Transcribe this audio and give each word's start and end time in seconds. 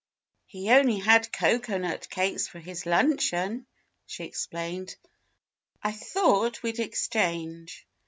"He 0.47 0.71
only 0.71 0.97
had 0.97 1.31
cocoanut 1.31 2.09
cakes 2.09 2.47
for 2.47 2.57
his 2.57 2.87
luncheon," 2.87 3.67
she 4.07 4.23
explained. 4.23 4.95
"I 5.83 5.91
thought 5.91 6.63
we'd 6.63 6.79
exchange." 6.79 7.85